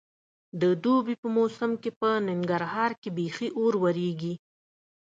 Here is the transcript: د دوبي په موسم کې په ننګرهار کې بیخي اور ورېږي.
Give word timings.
د 0.61 0.63
دوبي 0.83 1.15
په 1.21 1.27
موسم 1.37 1.71
کې 1.81 1.91
په 1.99 2.09
ننګرهار 2.27 2.91
کې 3.01 3.09
بیخي 3.17 3.47
اور 3.59 3.73
ورېږي. 3.83 4.33